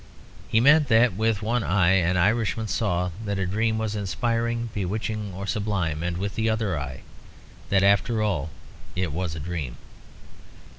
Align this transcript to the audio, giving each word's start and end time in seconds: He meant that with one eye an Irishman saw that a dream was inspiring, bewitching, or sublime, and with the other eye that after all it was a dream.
He 0.47 0.59
meant 0.59 0.87
that 0.87 1.13
with 1.13 1.43
one 1.43 1.63
eye 1.63 1.89
an 1.91 2.17
Irishman 2.17 2.67
saw 2.67 3.11
that 3.23 3.37
a 3.37 3.45
dream 3.45 3.77
was 3.77 3.95
inspiring, 3.95 4.69
bewitching, 4.73 5.31
or 5.35 5.45
sublime, 5.45 6.01
and 6.01 6.17
with 6.17 6.33
the 6.33 6.49
other 6.49 6.79
eye 6.79 7.01
that 7.69 7.83
after 7.83 8.19
all 8.23 8.49
it 8.95 9.11
was 9.11 9.35
a 9.35 9.39
dream. 9.39 9.77